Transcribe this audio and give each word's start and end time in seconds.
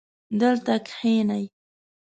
دلته 0.39 0.73
کښېنئ 0.87 1.45